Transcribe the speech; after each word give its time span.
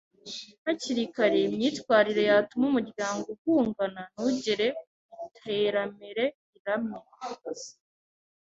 hakiri 0.65 1.03
kare 1.15 1.39
imyitwarire 1.47 2.21
yatuma 2.29 2.63
umuryango 2.71 3.25
uhungana 3.35 4.01
ntugere 4.11 4.67
ku 5.09 5.17
iteramere 5.27 6.23
riramye 6.49 6.99